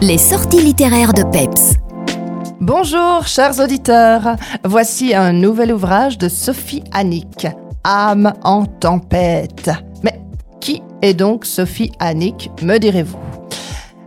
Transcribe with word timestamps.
Les 0.00 0.16
sorties 0.16 0.62
littéraires 0.62 1.12
de 1.12 1.24
Peps. 1.24 1.74
Bonjour, 2.60 3.26
chers 3.26 3.58
auditeurs. 3.58 4.36
Voici 4.62 5.12
un 5.12 5.32
nouvel 5.32 5.72
ouvrage 5.72 6.18
de 6.18 6.28
Sophie 6.28 6.84
Annick, 6.92 7.48
Âme 7.82 8.32
en 8.44 8.64
tempête. 8.64 9.70
Mais 10.04 10.20
qui 10.60 10.82
est 11.02 11.14
donc 11.14 11.44
Sophie 11.44 11.90
Annick, 11.98 12.48
me 12.62 12.78
direz-vous? 12.78 13.18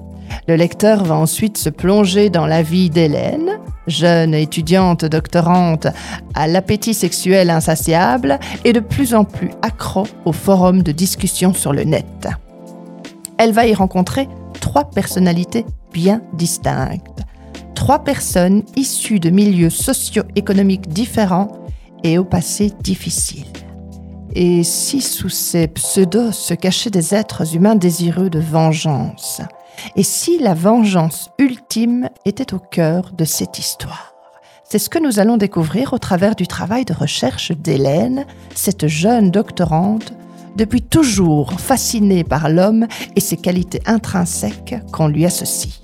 Le 0.49 0.55
lecteur 0.55 1.05
va 1.05 1.15
ensuite 1.15 1.57
se 1.57 1.69
plonger 1.69 2.29
dans 2.29 2.45
la 2.45 2.61
vie 2.61 2.89
d'Hélène, 2.89 3.54
jeune 3.87 4.33
étudiante 4.33 5.05
doctorante 5.05 5.87
à 6.33 6.47
l'appétit 6.47 6.93
sexuel 6.93 7.49
insatiable 7.49 8.39
et 8.63 8.73
de 8.73 8.79
plus 8.79 9.13
en 9.13 9.23
plus 9.23 9.51
accro 9.61 10.07
aux 10.25 10.31
forums 10.31 10.83
de 10.83 10.91
discussion 10.91 11.53
sur 11.53 11.73
le 11.73 11.83
net. 11.83 12.27
Elle 13.37 13.51
va 13.51 13.67
y 13.67 13.73
rencontrer 13.73 14.27
trois 14.59 14.89
personnalités 14.89 15.65
bien 15.93 16.21
distinctes, 16.33 17.23
trois 17.75 18.03
personnes 18.03 18.63
issues 18.75 19.19
de 19.19 19.29
milieux 19.29 19.69
socio-économiques 19.69 20.89
différents 20.89 21.49
et 22.03 22.17
au 22.17 22.23
passé 22.23 22.71
difficile. 22.81 23.45
Et 24.33 24.63
si 24.63 25.01
sous 25.01 25.29
ces 25.29 25.67
pseudos 25.67 26.33
se 26.33 26.53
cachaient 26.53 26.89
des 26.89 27.15
êtres 27.15 27.55
humains 27.55 27.75
désireux 27.75 28.29
de 28.29 28.39
vengeance 28.39 29.41
Et 29.95 30.03
si 30.03 30.39
la 30.39 30.53
vengeance 30.53 31.29
ultime 31.39 32.09
était 32.25 32.53
au 32.53 32.59
cœur 32.59 33.11
de 33.11 33.25
cette 33.25 33.59
histoire? 33.59 34.13
C'est 34.67 34.79
ce 34.79 34.89
que 34.89 34.99
nous 34.99 35.19
allons 35.19 35.37
découvrir 35.37 35.93
au 35.93 35.99
travers 35.99 36.35
du 36.35 36.47
travail 36.47 36.85
de 36.85 36.93
recherche 36.93 37.51
d'Hélène, 37.51 38.25
cette 38.55 38.87
jeune 38.87 39.29
doctorante, 39.29 40.13
depuis 40.55 40.81
toujours 40.81 41.53
fascinée 41.59 42.23
par 42.23 42.49
l'homme 42.49 42.87
et 43.15 43.19
ses 43.19 43.37
qualités 43.37 43.81
intrinsèques 43.85 44.75
qu'on 44.91 45.07
lui 45.07 45.25
associe. 45.25 45.81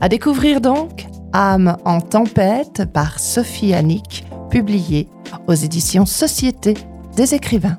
À 0.00 0.08
découvrir 0.08 0.60
donc 0.60 1.06
Âme 1.32 1.76
en 1.84 2.00
tempête 2.00 2.84
par 2.92 3.18
Sophie 3.18 3.74
Annick, 3.74 4.24
publiée 4.50 5.08
aux 5.46 5.54
éditions 5.54 6.06
Société 6.06 6.74
des 7.16 7.34
écrivains. 7.34 7.78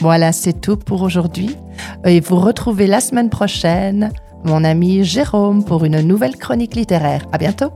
Voilà, 0.00 0.32
c'est 0.32 0.60
tout 0.60 0.76
pour 0.76 1.02
aujourd'hui. 1.02 1.56
Et 2.04 2.20
vous 2.20 2.36
retrouvez 2.36 2.86
la 2.86 3.00
semaine 3.00 3.30
prochaine 3.30 4.12
mon 4.44 4.64
ami 4.64 5.04
Jérôme 5.04 5.64
pour 5.64 5.84
une 5.84 6.00
nouvelle 6.00 6.36
chronique 6.36 6.74
littéraire. 6.74 7.26
À 7.32 7.38
bientôt! 7.38 7.70